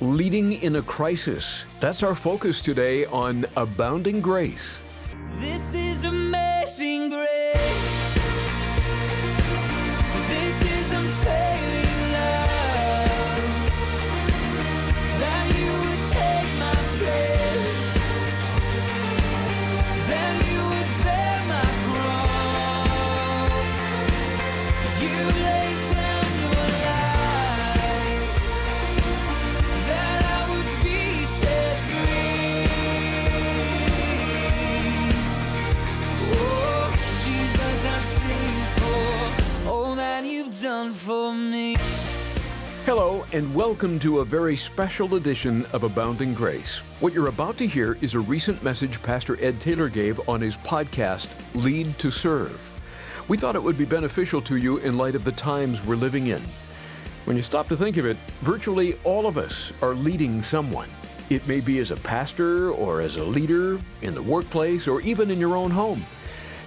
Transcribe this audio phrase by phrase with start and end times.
[0.00, 1.66] Leading in a crisis.
[1.78, 4.78] That's our focus today on Abounding Grace.
[5.38, 7.29] This is amazing grace.
[43.32, 46.78] And welcome to a very special edition of Abounding Grace.
[46.98, 50.56] What you're about to hear is a recent message Pastor Ed Taylor gave on his
[50.56, 52.58] podcast, Lead to Serve.
[53.28, 56.26] We thought it would be beneficial to you in light of the times we're living
[56.26, 56.42] in.
[57.24, 60.88] When you stop to think of it, virtually all of us are leading someone.
[61.28, 65.30] It may be as a pastor or as a leader, in the workplace, or even
[65.30, 66.02] in your own home.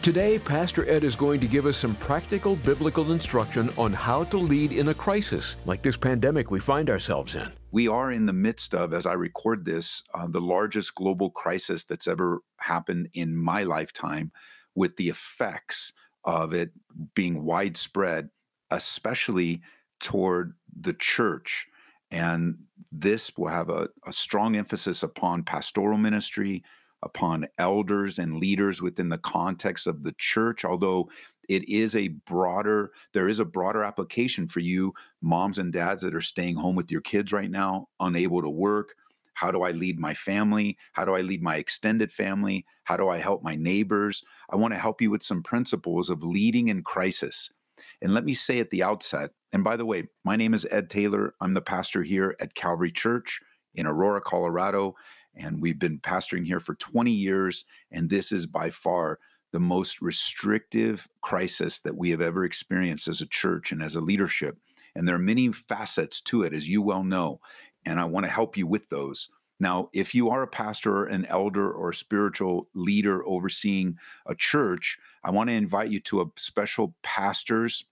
[0.04, 4.38] Today, Pastor Ed is going to give us some practical biblical instruction on how to
[4.38, 7.50] lead in a crisis like this pandemic we find ourselves in.
[7.72, 11.86] We are in the midst of, as I record this, uh, the largest global crisis
[11.86, 14.34] that's ever happened in my lifetime,
[14.76, 15.94] with the effects
[16.26, 16.72] of it
[17.16, 18.30] being widespread,
[18.72, 19.62] especially
[20.02, 21.66] toward the church.
[22.12, 22.58] And
[22.92, 26.62] this will have a, a strong emphasis upon pastoral ministry,
[27.04, 31.10] upon elders and leaders within the context of the church, although
[31.50, 36.16] it is a broader there is a broader application for you moms and dads that
[36.16, 38.96] are staying home with your kids right now unable to work.
[39.34, 40.78] How do i lead my family?
[40.94, 42.66] How do i lead my extended family?
[42.84, 44.24] How do i help my neighbors?
[44.50, 47.52] I want to help you with some principles of leading in crisis.
[48.02, 50.90] And let me say at the outset and by the way my name is ed
[50.90, 51.36] taylor.
[51.42, 53.42] I'm the pastor here at calvary church
[53.76, 54.96] in aurora colorado
[55.36, 59.20] and we've been pastoring here for 20 years and this is by far
[59.54, 64.02] the most restrictive crisis that we have ever experienced as a church and as a
[64.02, 64.58] leadership.
[64.96, 67.40] And there are many facets to it, as you well know.
[67.86, 69.30] And I want to help you with those.
[69.60, 74.98] Now, if you are a pastor, an elder, or a spiritual leader overseeing a church,
[75.24, 77.86] I want to invite you to a special pastors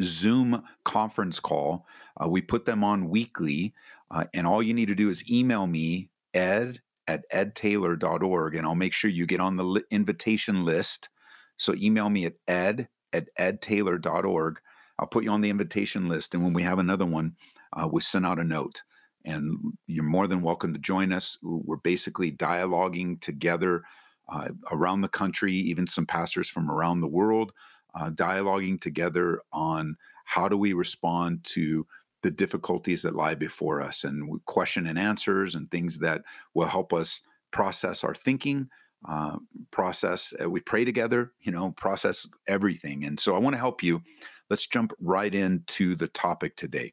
[0.00, 1.86] Zoom conference call.
[2.20, 3.72] Uh, we put them on weekly.
[4.10, 8.74] Uh, and all you need to do is email me, ed at edtaylor.org, and I'll
[8.74, 11.08] make sure you get on the li- invitation list.
[11.56, 14.60] So email me at ed at edtaylor.org.
[14.98, 16.34] I'll put you on the invitation list.
[16.34, 17.36] And when we have another one,
[17.72, 18.82] uh, we send out a note.
[19.24, 21.38] And you're more than welcome to join us.
[21.42, 23.84] We're basically dialoguing together
[24.28, 27.52] uh, around the country, even some pastors from around the world,
[27.94, 31.86] uh, dialoguing together on how do we respond to
[32.22, 36.22] the difficulties that lie before us and question and answers and things that
[36.54, 38.68] will help us process our thinking
[39.08, 39.36] uh,
[39.72, 43.04] process uh, we pray together you know process everything.
[43.04, 44.00] And so i want to help you.
[44.48, 46.92] Let's jump right into the topic today.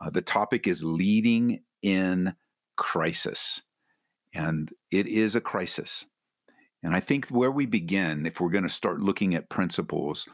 [0.00, 2.34] Uh, the topic is leading in
[2.76, 3.62] crisis.
[4.34, 6.06] And it is a crisis.
[6.82, 10.28] And i think where we begin if we're going to start looking at principles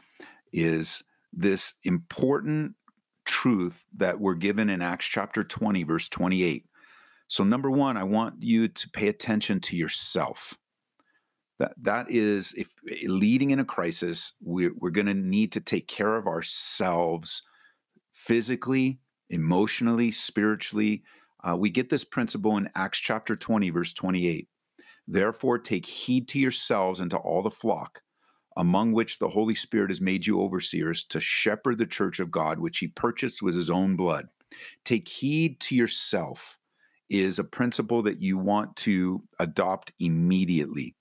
[0.53, 1.03] is
[1.33, 2.73] this important
[3.29, 6.65] truth that we're given in Acts chapter 20, verse 28.
[7.27, 10.57] So, number one, I want you to pay attention to yourself.
[11.59, 12.69] That, that is, if
[13.03, 17.43] leading in a crisis, we're, we're going to need to take care of ourselves
[18.11, 21.03] physically, emotionally, spiritually.
[21.47, 24.47] Uh, we get this principle in Acts chapter 20, verse 28.
[25.07, 28.01] Therefore, take heed to yourselves and to all the flock
[28.57, 32.59] among which the Holy Spirit has made you overseers to shepherd the church of God,
[32.59, 34.27] which he purchased with his own blood.
[34.83, 36.57] Take heed to yourself
[37.09, 40.95] is a principle that you want to adopt immediately.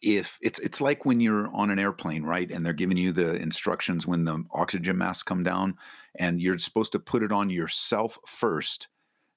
[0.00, 2.50] If it's it's like when you're on an airplane, right?
[2.50, 5.76] And they're giving you the instructions when the oxygen masks come down,
[6.18, 8.88] and you're supposed to put it on yourself first,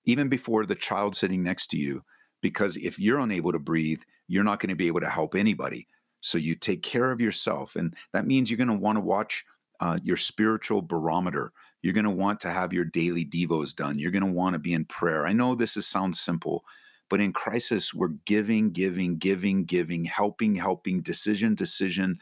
[0.05, 2.03] even before the child sitting next to you,
[2.41, 5.87] because if you're unable to breathe, you're not going to be able to help anybody.
[6.21, 7.75] So you take care of yourself.
[7.75, 9.45] And that means you're going to want to watch
[9.79, 11.51] uh, your spiritual barometer.
[11.81, 13.99] You're going to want to have your daily devos done.
[13.99, 15.27] You're going to want to be in prayer.
[15.27, 16.65] I know this is, sounds simple,
[17.09, 22.19] but in crisis, we're giving, giving, giving, giving, helping, helping, decision, decision.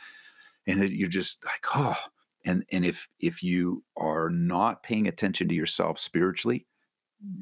[0.68, 1.98] And you're just like, oh,
[2.46, 6.66] and and if if you are not paying attention to yourself spiritually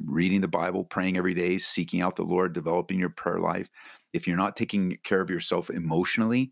[0.05, 3.69] reading the bible praying every day seeking out the lord developing your prayer life
[4.13, 6.51] if you're not taking care of yourself emotionally,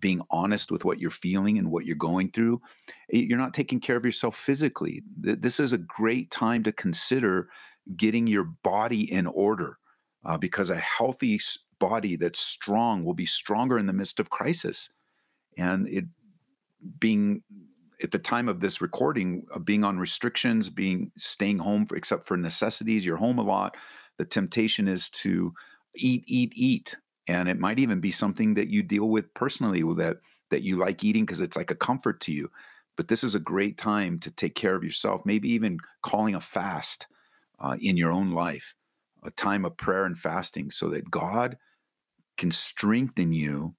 [0.00, 2.60] being honest with what you're feeling and what you're going through,
[3.12, 5.02] eh, you're not taking care of yourself physically.
[5.16, 7.48] This is a great time to consider
[7.96, 9.78] getting your body in order
[10.24, 11.40] uh, because a healthy
[11.78, 14.90] body that's strong will be stronger in the midst of crisis.
[15.56, 16.04] And it
[16.98, 17.42] being
[18.02, 22.26] at the time of this recording, uh, being on restrictions, being staying home for, except
[22.26, 23.76] for necessities, you're home a lot.
[24.18, 25.52] The temptation is to
[25.96, 26.96] eat, eat, eat,
[27.26, 30.18] and it might even be something that you deal with personally that
[30.50, 32.50] that you like eating because it's like a comfort to you.
[32.96, 35.22] But this is a great time to take care of yourself.
[35.24, 37.06] Maybe even calling a fast
[37.58, 38.74] uh, in your own life,
[39.24, 41.56] a time of prayer and fasting, so that God
[42.36, 43.74] can strengthen you.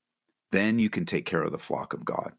[0.52, 2.32] Then you can take care of the flock of God.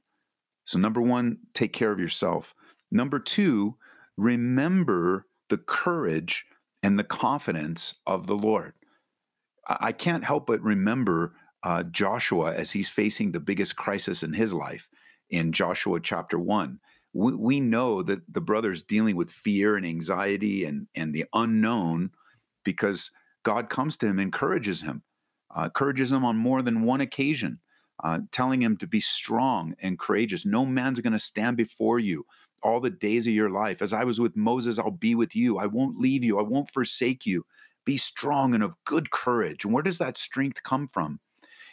[0.65, 2.55] So, number one, take care of yourself.
[2.91, 3.77] Number two,
[4.17, 6.47] remember the courage
[6.83, 8.75] and the confidence of the Lord.
[9.69, 14.55] I can't help but remember uh, Joshua as he's facing the biggest crisis in his
[14.55, 14.89] life
[15.31, 16.79] in Joshua chapter one.
[17.13, 22.11] We, we know that the brother's dealing with fear and anxiety and, and the unknown
[22.65, 23.11] because
[23.43, 25.03] God comes to him, encourages him,
[25.57, 27.61] uh, encourages him on more than one occasion
[28.05, 30.45] uh, telling him to be strong and courageous.
[30.45, 32.27] No man's going to stand before you
[32.63, 33.81] all the days of your life.
[33.83, 35.59] As I was with Moses, I'll be with you.
[35.59, 36.39] I won't leave you.
[36.39, 37.47] I won't forsake you.
[37.87, 39.65] Be strong and of good courage.
[39.65, 41.21] And where does that strength come from?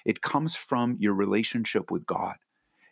[0.06, 2.36] It comes from your relationship with God.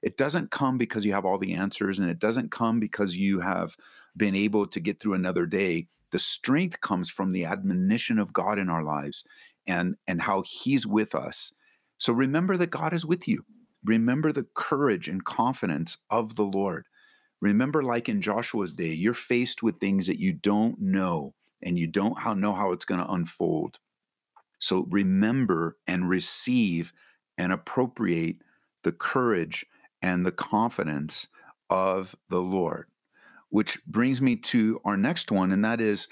[0.01, 3.39] It doesn't come because you have all the answers and it doesn't come because you
[3.39, 3.77] have
[4.17, 5.87] been able to get through another day.
[6.11, 9.23] The strength comes from the admonition of God in our lives
[9.65, 11.53] and and how he's with us
[12.01, 13.45] so remember that God is with you.
[13.85, 16.87] Remember the courage and confidence of the Lord.
[17.41, 21.87] Remember, like in Joshua's day, you're faced with things that you don't know and you
[21.87, 23.79] don't know how it's going to unfold.
[24.59, 26.93] So remember and receive
[27.37, 28.37] and appropriate
[28.83, 29.65] the courage
[30.01, 31.27] and the confidence
[31.69, 32.87] of the Lord.
[33.49, 36.07] Which brings me to our next one, and that is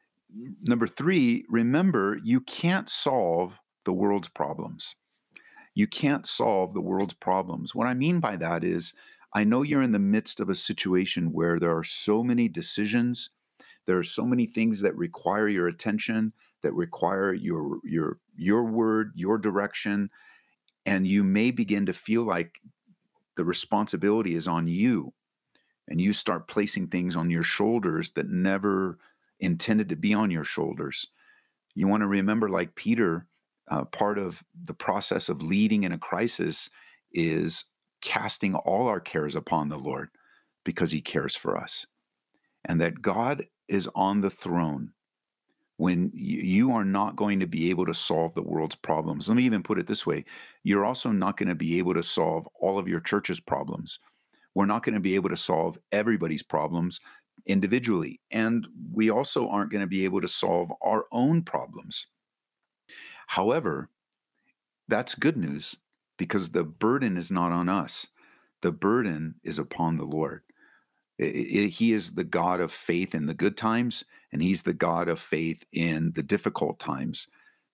[0.62, 4.96] number three remember, you can't solve the world's problems
[5.80, 7.74] you can't solve the world's problems.
[7.74, 8.94] What I mean by that is,
[9.34, 13.30] I know you're in the midst of a situation where there are so many decisions,
[13.90, 16.32] there are so many things that require your attention,
[16.62, 20.12] that require your your your word, your direction,
[20.86, 22.62] and you may begin to feel like
[23.36, 25.12] the responsibility is on you
[25.88, 29.00] and you start placing things on your shoulders that never
[29.40, 31.08] intended to be on your shoulders.
[31.74, 33.26] You want to remember like Peter
[33.72, 36.70] uh, part of the process of leading in a crisis
[37.12, 37.66] is
[38.02, 40.10] casting all our cares upon the Lord
[40.64, 41.88] because he cares for us.
[42.66, 44.92] And that God is on the throne
[45.78, 49.30] when you are not going to be able to solve the world's problems.
[49.30, 50.26] Let me even put it this way
[50.64, 54.00] you're also not going to be able to solve all of your church's problems.
[54.56, 57.02] We're not going to be able to solve everybody's problems
[57.48, 58.22] individually.
[58.32, 62.08] And we also aren't going to be able to solve our own problems
[63.28, 63.90] However,
[64.88, 65.78] that's good news
[66.18, 68.08] because the burden is not on us.
[68.62, 70.44] The burden is upon the Lord.
[71.20, 74.74] It, it, he is the God of faith in the good times, and He's the
[74.74, 77.28] God of faith in the difficult times.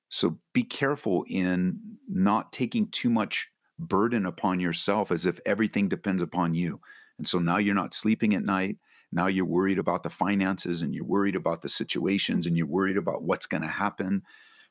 [0.09, 6.21] So be careful in not taking too much burden upon yourself as if everything depends
[6.21, 6.79] upon you.
[7.17, 8.77] And so now you're not sleeping at night.
[9.11, 12.97] Now you're worried about the finances and you're worried about the situations and you're worried
[12.97, 14.23] about what's going to happen.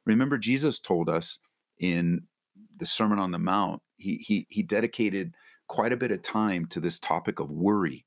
[0.07, 1.39] Remember, Jesus told us
[1.79, 2.23] in
[2.77, 5.35] the Sermon on the Mount, he, he, he dedicated
[5.69, 8.05] quite a bit of time to this topic of worry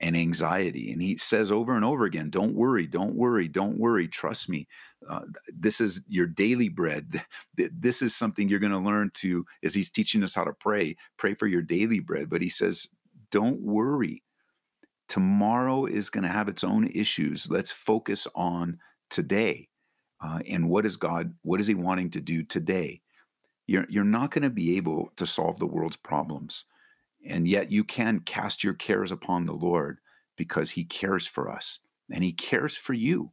[0.00, 0.92] and anxiety.
[0.92, 4.68] And he says over and over again, don't worry, don't worry, don't worry, trust me.
[5.08, 7.22] Uh, this is your daily bread.
[7.56, 10.96] This is something you're going to learn to, as he's teaching us how to pray,
[11.16, 12.28] pray for your daily bread.
[12.28, 12.86] But he says,
[13.30, 14.22] don't worry.
[15.08, 17.48] Tomorrow is going to have its own issues.
[17.48, 19.68] Let's focus on today
[20.20, 23.02] uh, and what is God, what is He wanting to do today?
[23.66, 26.64] You're, you're not going to be able to solve the world's problems.
[27.28, 29.98] And yet you can cast your cares upon the Lord
[30.36, 31.80] because He cares for us
[32.10, 33.32] and He cares for you.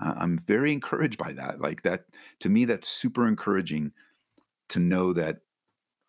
[0.00, 1.60] Uh, I'm very encouraged by that.
[1.60, 2.04] Like that,
[2.40, 3.92] to me, that's super encouraging
[4.70, 5.38] to know that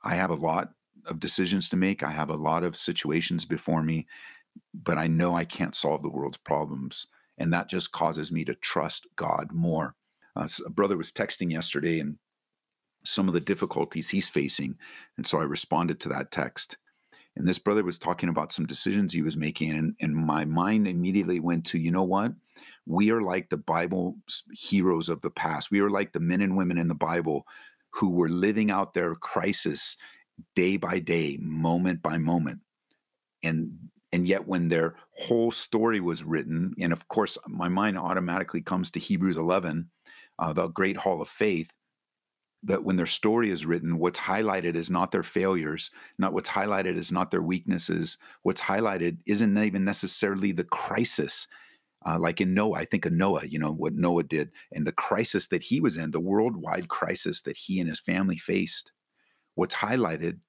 [0.04, 0.70] I have a lot
[1.06, 2.04] of decisions to make.
[2.04, 4.08] I have a lot of situations before me,
[4.74, 7.08] but I know I can't solve the world's problems.
[7.38, 9.96] And that just causes me to trust God more.
[10.36, 12.18] Uh, a brother was texting yesterday and
[13.04, 14.76] some of the difficulties he's facing.
[15.18, 16.78] And so I responded to that text.
[17.36, 19.72] And this brother was talking about some decisions he was making.
[19.72, 22.34] And, and my mind immediately went to, you know what?
[22.86, 24.18] We are like the Bible
[24.52, 25.72] heroes of the past.
[25.72, 27.46] We are like the men and women in the Bible
[27.94, 29.96] who were living out their crisis
[30.56, 32.60] day by day, moment by moment.
[33.44, 33.72] And
[34.12, 38.90] and yet when their whole story was written and of course my mind automatically comes
[38.92, 39.90] to hebrews 11
[40.40, 41.72] uh, the great hall of faith
[42.64, 46.98] that when their story is written what's highlighted is not their failures not what's highlighted
[46.98, 51.48] is not their weaknesses what's highlighted isn't even necessarily the crisis
[52.06, 54.92] uh, like in Noah, I think of Noah, you know, what Noah did and the
[54.92, 58.92] crisis that he was in, the worldwide crisis that he and his family faced.
[59.56, 60.40] What's highlighted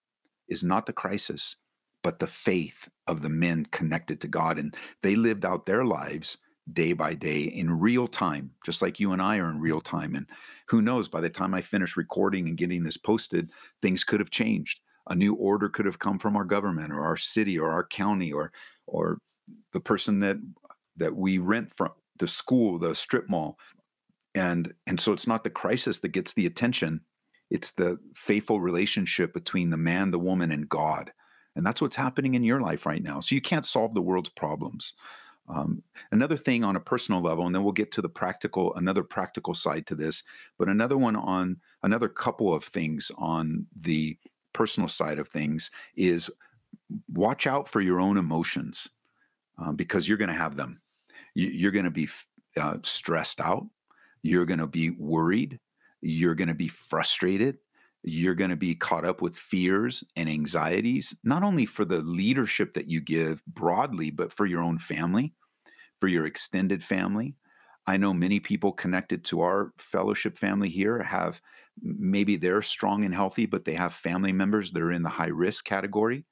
[0.49, 1.57] is not the crisis,
[2.03, 4.59] but the faith of the men connected to God.
[4.59, 6.39] And they lived out their lives
[6.73, 10.15] day by day in real time, just like you and I are in real time.
[10.15, 10.27] And
[10.69, 13.51] who knows, by the time I finish recording and getting this posted,
[13.83, 14.81] things could have changed.
[15.09, 18.33] A new order could have come from our government or our city or our county
[18.33, 18.53] or
[18.87, 19.19] or
[19.73, 20.37] the person that
[20.97, 23.59] that we rent from the school, the strip mall.
[24.35, 27.01] And and so it's not the crisis that gets the attention.
[27.51, 31.13] It's the faithful relationship between the man, the woman, and God.
[31.57, 33.19] And that's what's happening in your life right now.
[33.19, 34.95] So you can't solve the world's problems.
[35.53, 39.03] Um, another thing on a personal level, and then we'll get to the practical, another
[39.03, 40.23] practical side to this,
[40.59, 44.17] but another one on another couple of things on the
[44.53, 46.31] personal side of things is
[47.13, 48.89] watch out for your own emotions
[49.59, 50.81] uh, because you're going to have them
[51.35, 52.09] you're going to be
[52.57, 53.67] uh, stressed out.
[54.23, 55.59] You're going to be worried.
[56.01, 57.59] You're going to be frustrated.
[58.03, 62.75] You're going to be caught up with fears and anxieties, not only for the leadership
[62.75, 65.35] that you give broadly, but for your own family,
[66.01, 67.37] for your extended family.
[67.87, 71.41] I know many people connected to our fellowship family here have
[71.83, 75.27] maybe they're strong and healthy, but they have family members that are in the high
[75.27, 76.25] risk category.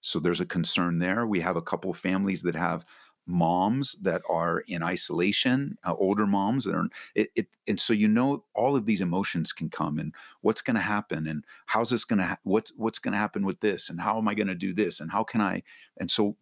[0.00, 1.26] So there's a concern there.
[1.26, 2.84] We have a couple of families that have
[3.26, 8.08] moms that are in isolation, uh, older moms that are, it, it, and so you
[8.08, 12.04] know all of these emotions can come, and what's going to happen, and how's this
[12.04, 14.48] going to, ha- what's what's going to happen with this, and how am I going
[14.48, 15.62] to do this, and how can I,
[15.98, 16.36] and so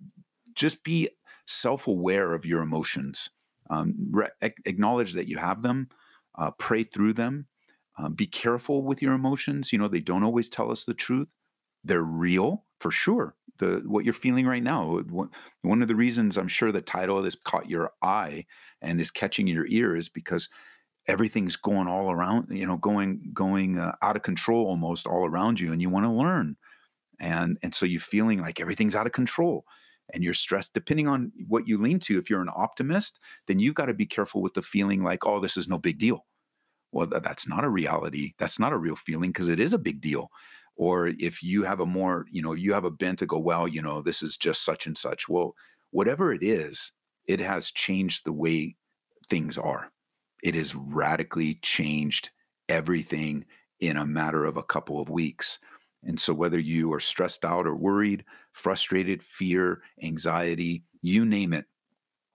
[0.54, 1.08] just be
[1.50, 3.30] self-aware of your emotions,
[3.70, 5.88] um, re- acknowledge that you have them,
[6.36, 7.46] uh, pray through them,
[7.98, 9.72] uh, be careful with your emotions.
[9.72, 11.28] You know they don't always tell us the truth;
[11.84, 15.00] they're real for sure the what you're feeling right now.
[15.62, 18.46] One of the reasons I'm sure the title of this caught your eye
[18.82, 20.48] and is catching your ear is because
[21.06, 25.60] everything's going all around, you know, going going uh, out of control almost all around
[25.60, 26.56] you, and you want to learn,
[27.20, 29.64] and and so you're feeling like everything's out of control,
[30.14, 30.74] and you're stressed.
[30.74, 34.06] Depending on what you lean to, if you're an optimist, then you've got to be
[34.06, 36.26] careful with the feeling like, oh, this is no big deal.
[36.92, 38.32] Well, that's not a reality.
[38.38, 40.30] That's not a real feeling because it is a big deal
[40.80, 43.68] or if you have a more you know you have a bent to go well
[43.68, 45.54] you know this is just such and such well
[45.90, 46.92] whatever it is
[47.26, 48.74] it has changed the way
[49.28, 49.92] things are
[50.42, 52.30] it has radically changed
[52.68, 53.44] everything
[53.80, 55.58] in a matter of a couple of weeks
[56.04, 61.66] and so whether you are stressed out or worried frustrated fear anxiety you name it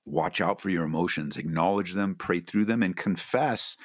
[0.05, 3.75] watch out for your emotions acknowledge them pray through them and confess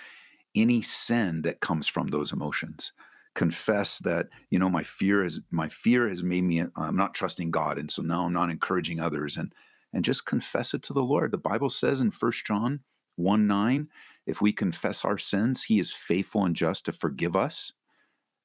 [0.55, 2.93] any sin that comes from those emotions.
[3.35, 7.53] Confess that you know my fear is my fear has made me i'm not trusting
[7.53, 9.55] god and so now i'm not encouraging others and
[9.93, 11.31] and just confess it to the lord.
[11.31, 12.81] The bible says in First john
[13.17, 13.89] 1 9
[14.27, 17.73] if we confess our sins he is faithful and just to forgive us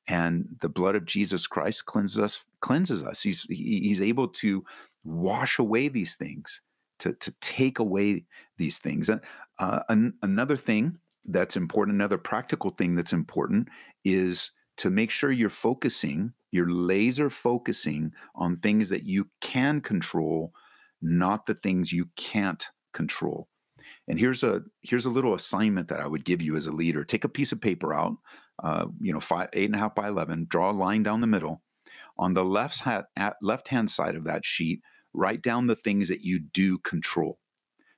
[0.07, 4.63] and the blood of jesus christ cleanses us cleanses us he's he's able to
[5.03, 6.61] wash away these things
[6.99, 8.23] to to take away
[8.57, 9.09] these things
[9.59, 13.67] uh, an, another thing that's important another practical thing that's important
[14.03, 20.53] is to make sure you're focusing, you're laser focusing on things that you can control,
[21.01, 23.47] not the things you can't control.
[24.07, 27.03] And here's a here's a little assignment that I would give you as a leader.
[27.03, 28.13] Take a piece of paper out,
[28.63, 30.45] uh, you know, five, eight and a half by eleven.
[30.49, 31.61] Draw a line down the middle.
[32.17, 33.07] On the left hat,
[33.41, 34.81] left hand side of that sheet,
[35.13, 37.39] write down the things that you do control.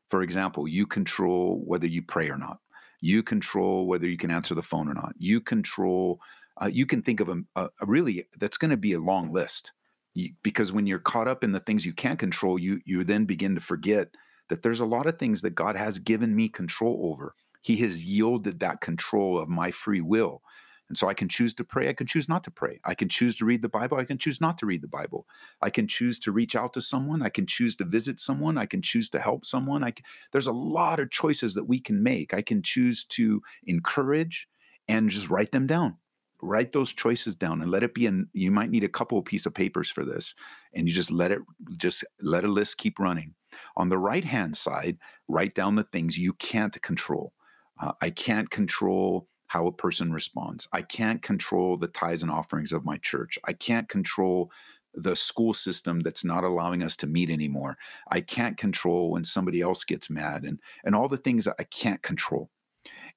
[0.08, 2.60] For example, you control whether you pray or not.
[3.02, 5.14] You control whether you can answer the phone or not.
[5.18, 6.20] You control
[6.60, 9.30] uh, you can think of a, a, a really that's going to be a long
[9.30, 9.74] list
[10.16, 13.26] you, because when you're caught up in the things you can't control you you then
[13.26, 14.08] begin to forget
[14.50, 18.04] that there's a lot of things that god has given me control over he has
[18.04, 20.42] yielded that control of my free will
[20.90, 21.90] and so I can choose to pray.
[21.90, 22.80] I can choose not to pray.
[22.86, 23.98] I can choose to read the Bible.
[23.98, 25.28] I can choose not to read the Bible.
[25.62, 27.22] I can choose to reach out to someone.
[27.22, 28.58] I can choose to visit someone.
[28.58, 29.84] I can choose to help someone.
[29.84, 32.34] I can, there's a lot of choices that we can make.
[32.34, 34.48] I can choose to encourage
[34.88, 35.98] and just write them down
[36.42, 39.26] write those choices down and let it be in you might need a couple of
[39.26, 40.36] piece of papers for this
[40.74, 41.40] and you just let it
[41.78, 43.34] just let a list keep running
[43.76, 47.34] on the right hand side write down the things you can't control
[47.80, 52.72] uh, i can't control how a person responds i can't control the tithes and offerings
[52.72, 54.52] of my church i can't control
[54.98, 57.78] the school system that's not allowing us to meet anymore.
[58.10, 62.02] I can't control when somebody else gets mad and and all the things I can't
[62.02, 62.50] control.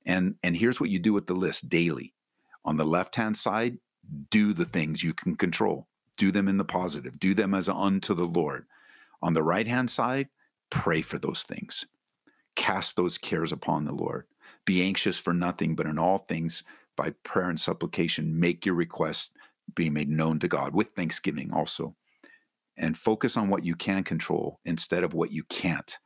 [0.04, 2.12] And and here's what you do with the list daily.
[2.64, 3.78] On the left-hand side,
[4.30, 5.86] do the things you can control.
[6.16, 7.18] Do them in the positive.
[7.18, 8.66] Do them as unto the Lord.
[9.22, 10.28] On the right-hand side,
[10.70, 11.86] pray for those things.
[12.56, 14.26] Cast those cares upon the Lord.
[14.66, 16.62] Be anxious for nothing, but in all things
[16.96, 19.32] by prayer and supplication make your requests
[19.74, 21.94] be made known to God with thanksgiving also.
[22.76, 25.96] And focus on what you can control instead of what you can't.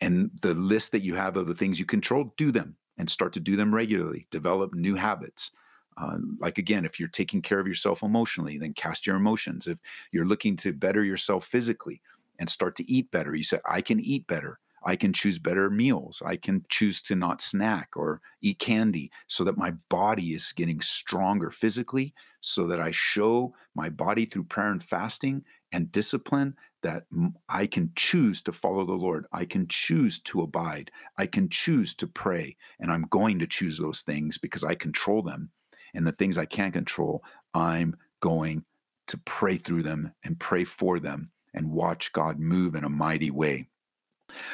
[0.00, 3.32] And the list that you have of the things you control, do them and start
[3.34, 4.26] to do them regularly.
[4.30, 5.50] Develop new habits.
[5.96, 9.66] Uh, like again, if you're taking care of yourself emotionally, then cast your emotions.
[9.66, 9.78] If
[10.12, 12.00] you're looking to better yourself physically
[12.38, 14.58] and start to eat better, you say, I can eat better.
[14.84, 16.22] I can choose better meals.
[16.24, 20.80] I can choose to not snack or eat candy so that my body is getting
[20.80, 27.04] stronger physically, so that I show my body through prayer and fasting and discipline that
[27.48, 29.26] I can choose to follow the Lord.
[29.32, 30.90] I can choose to abide.
[31.18, 32.56] I can choose to pray.
[32.78, 35.50] And I'm going to choose those things because I control them.
[35.94, 37.24] And the things I can't control,
[37.54, 38.64] I'm going
[39.06, 43.30] to pray through them and pray for them and watch God move in a mighty
[43.30, 43.68] way.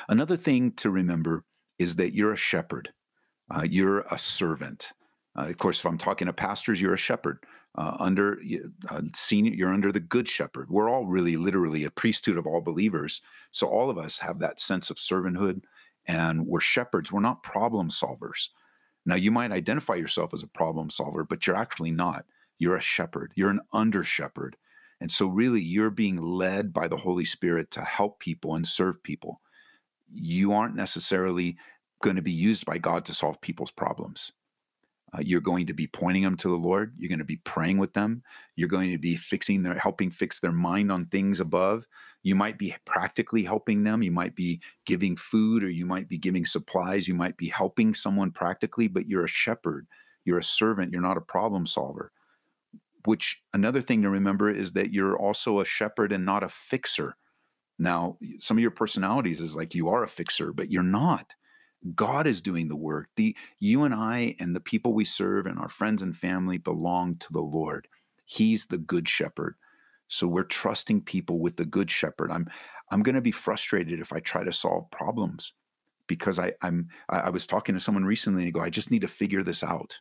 [0.08, 1.44] Another thing to remember
[1.78, 2.90] is that you're a shepherd,
[3.52, 4.90] uh, you're a servant.
[5.37, 7.38] Uh, of course, if I'm talking to pastors, you're a shepherd.
[7.76, 8.38] Uh, under
[8.88, 10.68] uh, senior, you're under the good shepherd.
[10.70, 13.22] We're all really, literally, a priesthood of all believers.
[13.52, 15.62] So all of us have that sense of servanthood,
[16.06, 17.12] and we're shepherds.
[17.12, 18.48] We're not problem solvers.
[19.06, 22.26] Now, you might identify yourself as a problem solver, but you're actually not.
[22.58, 23.32] You're a shepherd.
[23.36, 24.56] You're an under shepherd,
[25.00, 29.02] and so really, you're being led by the Holy Spirit to help people and serve
[29.02, 29.40] people
[30.12, 31.56] you aren't necessarily
[32.02, 34.32] going to be used by God to solve people's problems.
[35.12, 36.95] Uh, you're going to be pointing them to the Lord.
[36.97, 38.23] You're going to be praying with them.
[38.55, 41.87] You're going to be fixing their, helping fix their mind on things above.
[42.23, 44.02] You might be practically helping them.
[44.02, 47.09] You might be giving food or you might be giving supplies.
[47.09, 49.87] You might be helping someone practically, but you're a shepherd.
[50.25, 50.92] You're a servant.
[50.92, 52.12] You're not a problem solver.
[53.05, 57.16] Which another thing to remember is that you're also a shepherd and not a fixer.
[57.79, 61.35] Now, some of your personalities is like you are a fixer, but you're not.
[61.95, 63.09] God is doing the work.
[63.16, 67.16] The you and I and the people we serve and our friends and family belong
[67.16, 67.88] to the Lord.
[68.25, 69.57] He's the good shepherd.
[70.09, 72.31] So we're trusting people with the good shepherd.
[72.33, 72.49] I'm
[72.90, 75.53] I'm going to be frustrated if I try to solve problems
[76.07, 79.03] because I I'm I, was talking to someone recently and I go, I just need
[79.03, 79.99] to figure this out.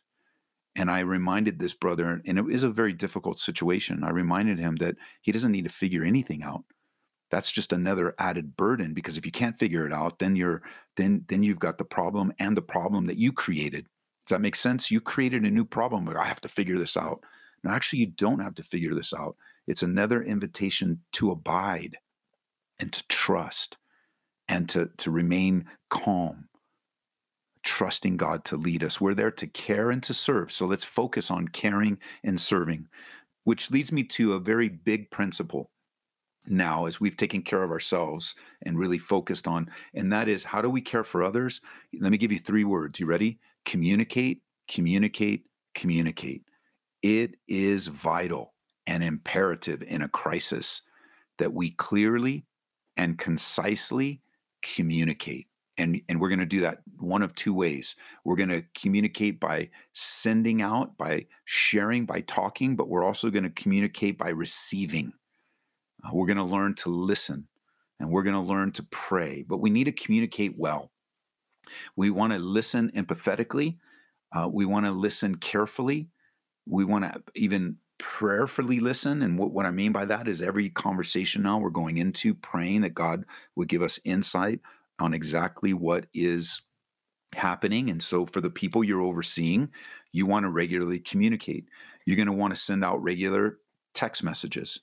[0.76, 4.04] And I reminded this brother, and it is a very difficult situation.
[4.04, 6.64] I reminded him that he doesn't need to figure anything out
[7.30, 10.62] that's just another added burden because if you can't figure it out then you're
[10.96, 13.86] then then you've got the problem and the problem that you created.
[14.26, 14.90] Does that make sense?
[14.90, 17.20] You created a new problem but i have to figure this out.
[17.64, 19.36] No actually you don't have to figure this out.
[19.66, 21.98] It's another invitation to abide
[22.78, 23.76] and to trust
[24.48, 26.46] and to to remain calm
[27.62, 29.00] trusting god to lead us.
[29.00, 30.50] We're there to care and to serve.
[30.50, 32.88] So let's focus on caring and serving
[33.44, 35.70] which leads me to a very big principle
[36.46, 40.62] now as we've taken care of ourselves and really focused on and that is how
[40.62, 41.60] do we care for others?
[41.98, 42.98] Let me give you three words.
[42.98, 43.38] You ready?
[43.64, 46.42] Communicate communicate communicate.
[47.02, 48.54] It is vital
[48.86, 50.82] and imperative in a crisis
[51.38, 52.44] that we clearly
[52.96, 54.20] and concisely
[54.62, 55.46] communicate
[55.78, 57.96] and and we're going to do that one of two ways.
[58.24, 63.44] We're going to communicate by sending out by sharing by talking but we're also going
[63.44, 65.12] to communicate by receiving
[66.04, 67.46] uh, we're going to learn to listen
[67.98, 70.90] and we're going to learn to pray, but we need to communicate well.
[71.96, 73.76] We want to listen empathetically.
[74.32, 76.08] Uh, we want to listen carefully.
[76.66, 79.22] We want to even prayerfully listen.
[79.22, 82.80] And what, what I mean by that is every conversation now we're going into praying
[82.80, 83.24] that God
[83.56, 84.60] would give us insight
[84.98, 86.62] on exactly what is
[87.34, 87.90] happening.
[87.90, 89.70] And so, for the people you're overseeing,
[90.12, 91.66] you want to regularly communicate.
[92.06, 93.58] You're going to want to send out regular
[93.94, 94.80] text messages.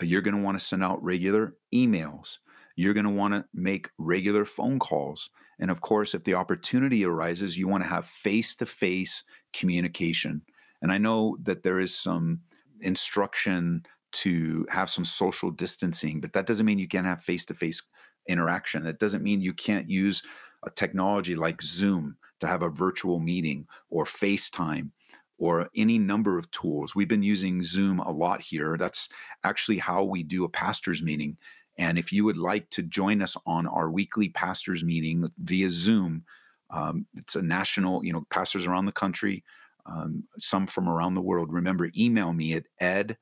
[0.00, 2.38] Uh, you're going to want to send out regular emails.
[2.76, 5.30] You're going to want to make regular phone calls.
[5.58, 10.42] And of course, if the opportunity arises, you want to have face to face communication.
[10.82, 12.40] And I know that there is some
[12.80, 17.54] instruction to have some social distancing, but that doesn't mean you can't have face to
[17.54, 17.82] face
[18.28, 18.84] interaction.
[18.84, 20.22] That doesn't mean you can't use
[20.64, 24.90] a technology like Zoom to have a virtual meeting or FaceTime
[25.38, 26.94] or any number of tools.
[26.94, 28.76] We've been using Zoom a lot here.
[28.76, 29.08] That's
[29.44, 31.36] actually how we do a pastor's meeting.
[31.78, 36.24] And if you would like to join us on our weekly pastors meeting via Zoom,
[36.70, 39.44] um, it's a national, you know, pastors around the country,
[39.86, 41.52] um, some from around the world.
[41.52, 43.16] Remember, email me at ed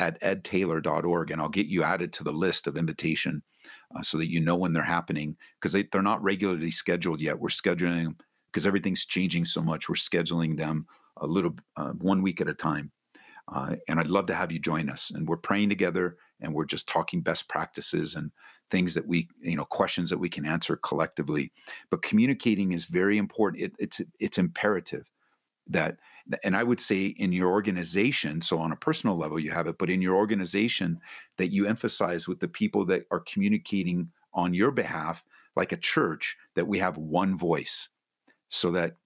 [0.00, 3.42] at edtaylor.org, and I'll get you added to the list of invitation
[3.94, 7.38] uh, so that you know when they're happening because they, they're not regularly scheduled yet.
[7.38, 8.16] We're scheduling them
[8.50, 9.88] because everything's changing so much.
[9.88, 10.86] We're scheduling them
[11.18, 12.90] a little uh, one week at a time.
[13.52, 15.10] Uh, and I'd love to have you join us.
[15.10, 18.30] And we're praying together and we're just talking best practices and
[18.70, 21.52] things that we, you know, questions that we can answer collectively.
[21.90, 23.62] But communicating is very important.
[23.64, 25.10] It, it's it's imperative
[25.66, 25.96] that
[26.44, 29.78] and I would say in your organization, so on a personal level you have it,
[29.78, 31.00] but in your organization
[31.38, 35.24] that you emphasize with the people that are communicating on your behalf,
[35.56, 37.88] like a church, that we have one voice
[38.48, 38.96] so that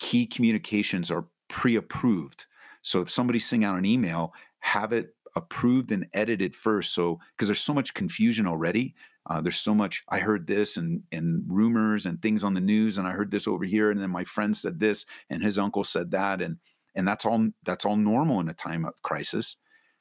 [0.00, 2.46] key communications are pre-approved.
[2.80, 6.94] So if somebody's sending out an email, have it approved and edited first.
[6.94, 8.94] So because there's so much confusion already,
[9.26, 10.02] uh, there's so much.
[10.08, 13.46] I heard this and and rumors and things on the news, and I heard this
[13.46, 16.56] over here, and then my friend said this, and his uncle said that, and
[16.96, 19.56] and that's all that's all normal in a time of crisis.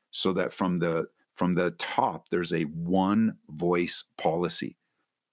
[0.09, 4.77] So that from the from the top, there's a one voice policy.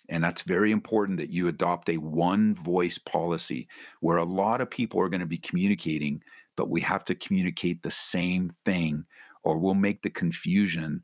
[0.09, 3.69] And that's very important that you adopt a one voice policy
[4.01, 6.23] where a lot of people are going to be communicating,
[6.57, 9.05] but we have to communicate the same thing
[9.43, 11.03] or we'll make the confusion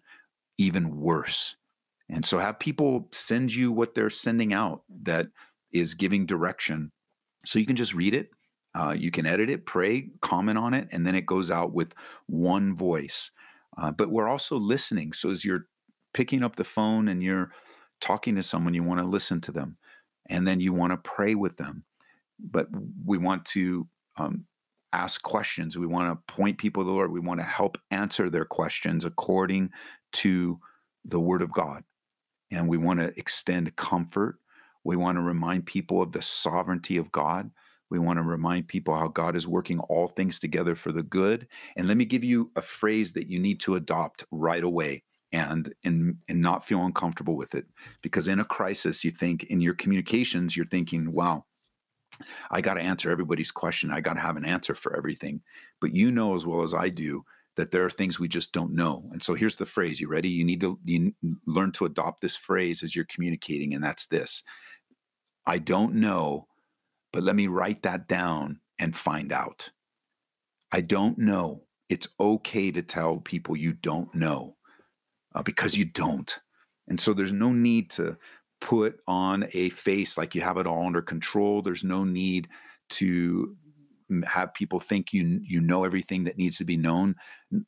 [0.59, 1.57] even worse.
[2.09, 5.29] And so have people send you what they're sending out that
[5.73, 6.93] is giving direction.
[7.45, 8.31] So you can just read it,
[8.75, 11.95] uh, you can edit it, pray, comment on it, and then it goes out with
[12.27, 13.31] one voice.
[13.77, 15.13] Uh, but we're also listening.
[15.13, 15.67] So as you're
[16.13, 17.51] picking up the phone and you're
[18.05, 19.77] talking to someone, you want to listen to them
[20.27, 21.85] and then you want to pray with them.
[22.39, 22.69] But
[23.05, 24.45] we want to um,
[24.93, 25.79] ask questions.
[25.79, 27.13] We want to point people to the Lord.
[27.13, 29.71] We want to help answer their questions according
[30.15, 30.59] to
[31.05, 31.85] the Word of God
[32.51, 34.39] and we want to extend comfort.
[34.85, 37.51] We want to remind people of the sovereignty of God.
[37.91, 41.47] We want to remind people how God is working all things together for the good.
[41.77, 45.75] And let me give you a phrase that you need to adopt right away and
[45.85, 47.67] and and not feel uncomfortable with it
[48.03, 51.45] because in a crisis you think in your communications you're thinking wow
[52.51, 55.43] I got to answer everybody's question I got to have an answer for everything
[55.81, 57.25] but you know as well as I do
[57.57, 59.09] that there are things we just don't know.
[59.13, 60.01] And so here's the phrase.
[60.01, 60.29] You ready?
[60.29, 61.15] You need to you
[61.47, 64.43] learn to adopt this phrase as you're communicating, and that's this
[65.47, 66.49] I don't know,
[67.13, 69.71] but let me write that down and find out.
[70.73, 71.65] I don't know.
[71.89, 74.57] It's okay to tell people you don't know
[75.35, 76.39] uh, because you don't.
[76.89, 78.17] And so there's no need to
[78.61, 81.63] put on a face like you have it all under control.
[81.63, 82.49] There's no need
[82.91, 83.57] to
[84.27, 87.15] have people think you you know everything that needs to be known.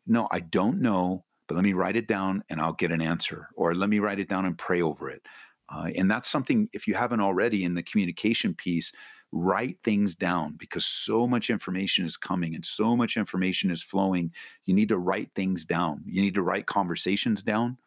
[0.06, 3.48] No, I don't know, but let me write it down and I'll get an answer,
[3.56, 5.22] or let me write it down and pray over it.
[5.68, 8.92] Uh, and that's something if you haven't already in the communication piece,
[9.32, 14.32] write things down because so much information is coming and so much information is flowing.
[14.64, 16.02] You need to write things down.
[16.06, 17.78] You need to write conversations down.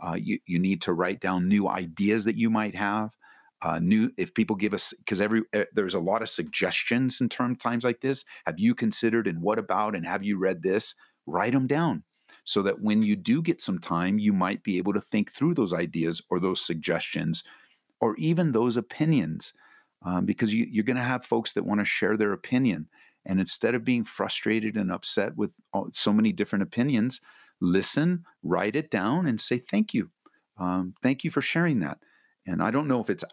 [0.00, 3.10] Uh, you, you need to write down new ideas that you might have
[3.62, 7.28] uh, new if people give us because every uh, there's a lot of suggestions in
[7.28, 10.94] term times like this have you considered and what about and have you read this
[11.26, 12.02] write them down
[12.46, 15.52] so that when you do get some time you might be able to think through
[15.52, 17.44] those ideas or those suggestions
[18.00, 19.52] or even those opinions
[20.02, 22.88] um, because you, you're going to have folks that want to share their opinion
[23.26, 27.20] and instead of being frustrated and upset with all, so many different opinions
[27.60, 30.10] listen write it down and say thank you
[30.58, 31.98] um, thank you for sharing that
[32.46, 33.24] and I don't know if it's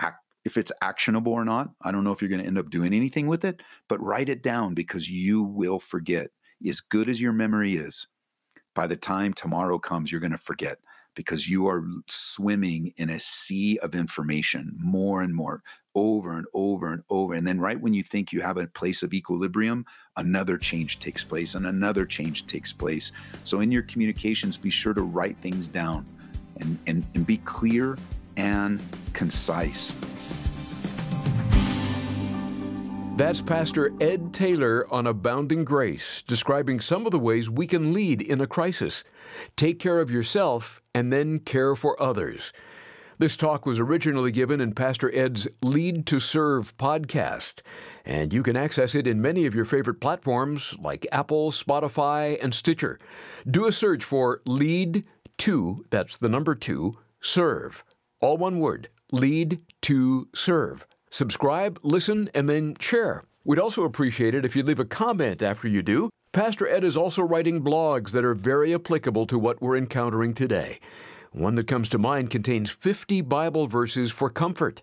[0.45, 1.69] if it's actionable or not.
[1.81, 4.29] I don't know if you're going to end up doing anything with it, but write
[4.29, 6.27] it down because you will forget.
[6.67, 8.07] As good as your memory is,
[8.73, 10.79] by the time tomorrow comes, you're going to forget
[11.15, 15.61] because you are swimming in a sea of information more and more
[15.95, 17.35] over and over and over.
[17.35, 19.85] And then, right when you think you have a place of equilibrium,
[20.17, 23.11] another change takes place and another change takes place.
[23.43, 26.05] So, in your communications, be sure to write things down
[26.57, 27.97] and, and, and be clear
[28.37, 28.79] and
[29.13, 29.93] concise.
[33.15, 38.23] That's Pastor Ed Taylor on Abounding Grace, describing some of the ways we can lead
[38.23, 39.03] in a crisis.
[39.55, 42.51] Take care of yourself and then care for others.
[43.19, 47.61] This talk was originally given in Pastor Ed's Lead to Serve podcast,
[48.03, 52.53] and you can access it in many of your favorite platforms like Apple, Spotify, and
[52.55, 52.97] Stitcher.
[53.49, 55.05] Do a search for Lead
[55.37, 57.83] to, that's the number two, Serve.
[58.21, 60.87] All one word lead to serve.
[61.13, 63.21] Subscribe, listen, and then share.
[63.43, 66.09] We'd also appreciate it if you'd leave a comment after you do.
[66.31, 70.79] Pastor Ed is also writing blogs that are very applicable to what we're encountering today.
[71.31, 74.81] One that comes to mind contains 50 Bible verses for comfort.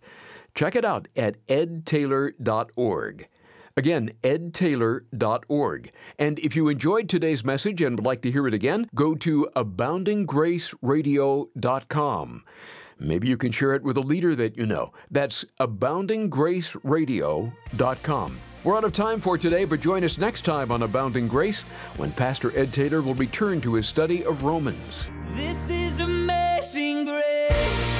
[0.54, 3.28] Check it out at edtaylor.org.
[3.76, 5.90] Again, edtaylor.org.
[6.16, 9.48] And if you enjoyed today's message and would like to hear it again, go to
[9.56, 12.44] aboundinggraceradio.com.
[13.00, 14.92] Maybe you can share it with a leader that you know.
[15.10, 18.38] That's aboundinggraceradio.com.
[18.62, 21.62] We're out of time for today, but join us next time on Abounding Grace
[21.96, 25.10] when Pastor Ed Taylor will return to his study of Romans.
[25.32, 27.99] This is amazing grace.